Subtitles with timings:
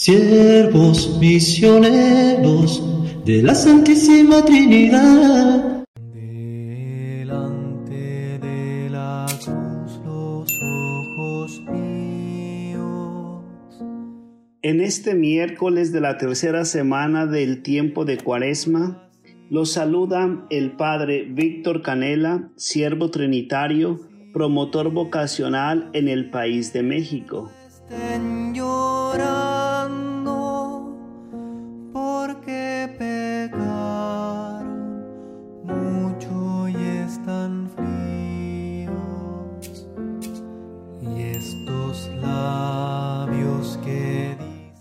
[0.00, 2.82] siervos misioneros
[3.26, 5.84] de la Santísima Trinidad.
[6.14, 7.58] Delante
[8.38, 13.44] de la cruz los ojos míos.
[14.62, 19.06] En este miércoles de la tercera semana del tiempo de Cuaresma,
[19.50, 24.00] los saluda el Padre Víctor Canela, siervo trinitario,
[24.32, 27.50] promotor vocacional en el país de México.
[27.68, 29.49] Estén llorando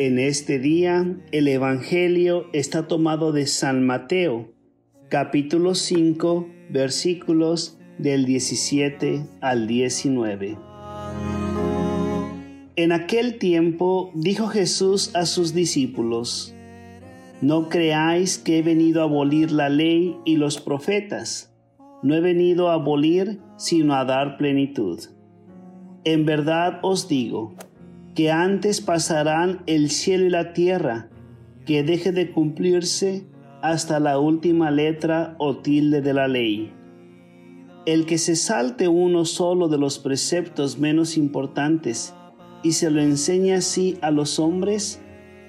[0.00, 4.52] En este día el Evangelio está tomado de San Mateo,
[5.08, 10.56] capítulo 5, versículos del 17 al 19.
[12.76, 16.54] En aquel tiempo dijo Jesús a sus discípulos,
[17.40, 21.52] No creáis que he venido a abolir la ley y los profetas.
[22.04, 25.00] No he venido a abolir, sino a dar plenitud.
[26.04, 27.56] En verdad os digo,
[28.18, 31.08] que antes pasarán el cielo y la tierra,
[31.64, 33.28] que deje de cumplirse
[33.62, 36.72] hasta la última letra o tilde de la ley.
[37.86, 42.12] El que se salte uno solo de los preceptos menos importantes
[42.64, 45.00] y se lo enseñe así a los hombres,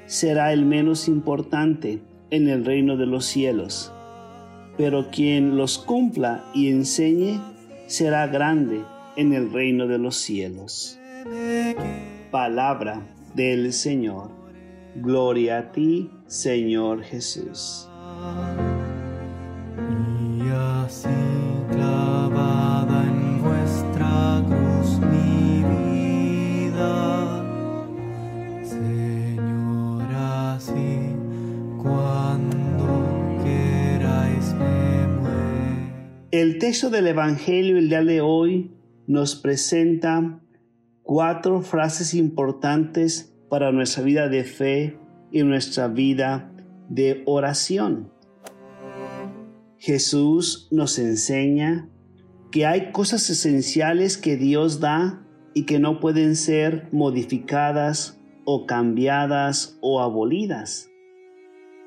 [0.06, 3.92] será el menos importante en el reino de los cielos.
[4.78, 7.42] Pero quien los cumpla y enseñe,
[7.88, 8.84] será grande
[9.16, 11.00] en el reino de los cielos.
[12.32, 13.02] Palabra
[13.34, 14.30] del Señor.
[14.96, 17.90] Gloria a ti, Señor Jesús.
[19.76, 21.10] y así
[21.72, 25.64] clavada en vuestra cruz mi
[26.64, 27.44] vida,
[28.64, 31.16] Señor, así
[31.82, 36.28] cuando queráis me muero.
[36.30, 38.72] El texto del Evangelio el día de hoy
[39.08, 40.40] nos presenta
[41.10, 45.00] cuatro frases importantes para nuestra vida de fe
[45.32, 46.52] y nuestra vida
[46.88, 48.12] de oración.
[49.80, 51.90] Jesús nos enseña
[52.52, 55.26] que hay cosas esenciales que Dios da
[55.56, 60.92] y que no pueden ser modificadas o cambiadas o abolidas.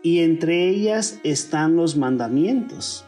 [0.03, 3.05] Y entre ellas están los mandamientos,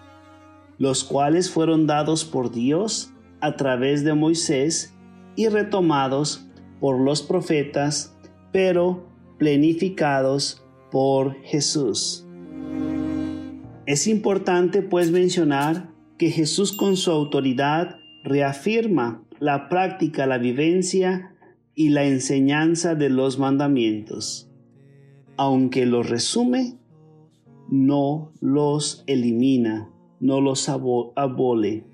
[0.79, 4.94] los cuales fueron dados por Dios a través de Moisés
[5.37, 6.47] y retomados
[6.81, 8.17] por los profetas,
[8.53, 9.07] pero
[9.39, 12.27] plenificados por Jesús.
[13.87, 21.35] Es importante pues mencionar que Jesús con su autoridad reafirma la práctica, la vivencia
[21.75, 24.49] y la enseñanza de los mandamientos.
[25.37, 26.79] Aunque los resume,
[27.69, 29.91] no los elimina,
[30.21, 31.85] no los abo- abole.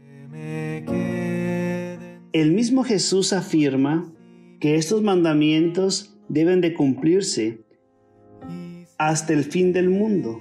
[2.33, 4.13] El mismo Jesús afirma
[4.61, 7.65] que estos mandamientos deben de cumplirse
[8.99, 10.41] hasta el fin del mundo.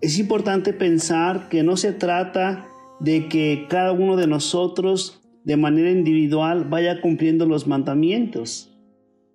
[0.00, 2.66] Es importante pensar que no se trata
[2.98, 8.76] de que cada uno de nosotros de manera individual vaya cumpliendo los mandamientos,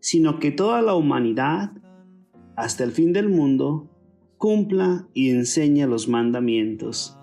[0.02, 1.72] sino que toda la humanidad,
[2.58, 3.90] hasta el fin del mundo,
[4.38, 7.18] cumpla y enseñe los mandamientos.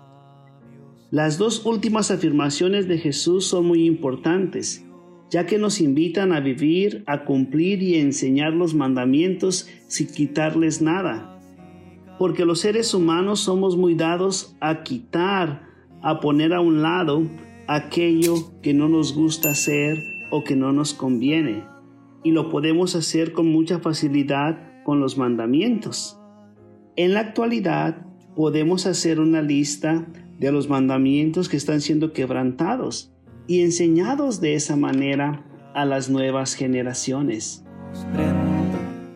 [1.13, 4.83] Las dos últimas afirmaciones de Jesús son muy importantes,
[5.29, 11.39] ya que nos invitan a vivir, a cumplir y enseñar los mandamientos sin quitarles nada.
[12.17, 15.67] Porque los seres humanos somos muy dados a quitar,
[16.01, 17.21] a poner a un lado
[17.67, 19.99] aquello que no nos gusta hacer
[20.31, 21.63] o que no nos conviene.
[22.23, 26.19] Y lo podemos hacer con mucha facilidad con los mandamientos.
[26.95, 28.03] En la actualidad
[28.35, 30.07] podemos hacer una lista
[30.39, 33.11] de los mandamientos que están siendo quebrantados
[33.47, 37.63] y enseñados de esa manera a las nuevas generaciones.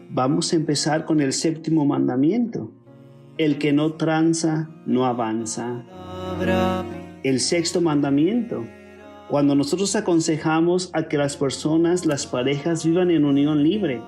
[0.10, 2.72] Vamos a empezar con el séptimo mandamiento.
[3.38, 5.84] El que no tranza, no avanza.
[7.24, 8.66] El sexto mandamiento.
[9.30, 14.02] Cuando nosotros aconsejamos a que las personas, las parejas vivan en unión libre,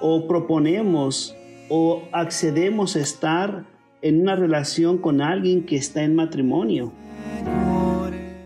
[0.00, 1.34] o proponemos
[1.68, 3.64] o accedemos a estar
[4.06, 6.92] en una relación con alguien que está en matrimonio,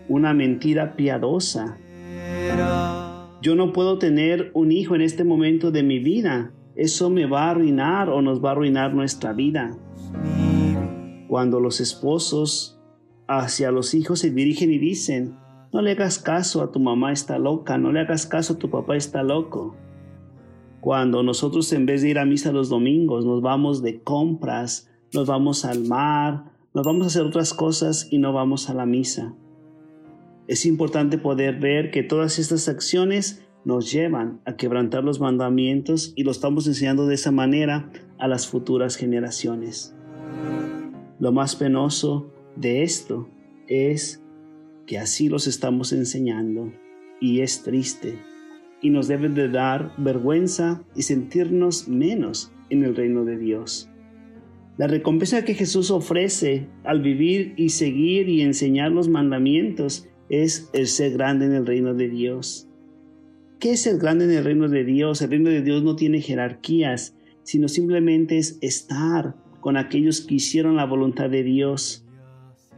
[0.09, 1.77] una mentira piadosa.
[3.43, 6.53] Yo no puedo tener un hijo en este momento de mi vida.
[6.77, 9.77] Eso me va a arruinar o nos va a arruinar nuestra vida.
[11.29, 12.81] Cuando los esposos
[13.29, 15.37] hacia los hijos se dirigen y dicen,
[15.75, 18.71] no le hagas caso a tu mamá está loca, no le hagas caso a tu
[18.71, 19.77] papá está loco.
[20.81, 25.27] Cuando nosotros en vez de ir a misa los domingos nos vamos de compras, nos
[25.27, 29.35] vamos al mar, nos vamos a hacer otras cosas y no vamos a la misa.
[30.47, 36.25] Es importante poder ver que todas estas acciones nos llevan a quebrantar los mandamientos y
[36.25, 39.95] lo estamos enseñando de esa manera a las futuras generaciones.
[41.19, 43.29] Lo más penoso de esto
[43.67, 44.23] es
[44.87, 46.73] que así los estamos enseñando
[47.21, 48.19] y es triste
[48.81, 53.91] y nos debe de dar vergüenza y sentirnos menos en el reino de Dios.
[54.81, 60.87] La recompensa que Jesús ofrece al vivir y seguir y enseñar los mandamientos es el
[60.87, 62.67] ser grande en el reino de Dios.
[63.59, 65.21] ¿Qué es ser grande en el reino de Dios?
[65.21, 70.77] El reino de Dios no tiene jerarquías, sino simplemente es estar con aquellos que hicieron
[70.77, 72.07] la voluntad de Dios.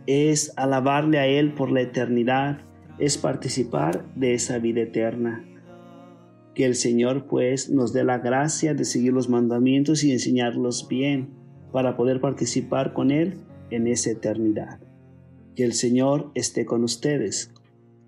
[0.08, 2.62] Es alabarle a Él por la eternidad,
[2.98, 5.44] es participar de esa vida eterna.
[6.56, 11.40] Que el Señor pues nos dé la gracia de seguir los mandamientos y enseñarlos bien
[11.72, 13.38] para poder participar con Él
[13.70, 14.80] en esa eternidad.
[15.56, 17.52] Que el Señor esté con ustedes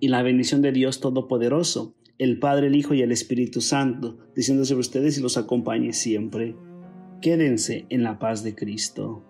[0.00, 4.64] y la bendición de Dios Todopoderoso, el Padre, el Hijo y el Espíritu Santo, diciendo
[4.64, 6.54] sobre ustedes y los acompañe siempre.
[7.20, 9.24] Quédense en la paz de Cristo.